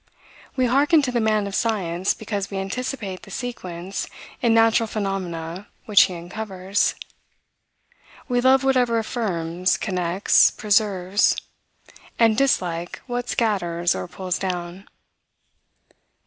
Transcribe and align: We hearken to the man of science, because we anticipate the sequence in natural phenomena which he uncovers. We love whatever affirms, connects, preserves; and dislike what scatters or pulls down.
We 0.55 0.65
hearken 0.65 1.03
to 1.03 1.11
the 1.11 1.21
man 1.21 1.45
of 1.45 1.53
science, 1.53 2.15
because 2.15 2.49
we 2.49 2.57
anticipate 2.57 3.21
the 3.21 3.29
sequence 3.29 4.07
in 4.41 4.51
natural 4.51 4.87
phenomena 4.87 5.67
which 5.85 6.01
he 6.09 6.15
uncovers. 6.15 6.95
We 8.27 8.41
love 8.41 8.63
whatever 8.63 8.97
affirms, 8.97 9.77
connects, 9.77 10.49
preserves; 10.49 11.37
and 12.17 12.35
dislike 12.35 12.99
what 13.05 13.29
scatters 13.29 13.93
or 13.93 14.07
pulls 14.07 14.39
down. 14.39 14.87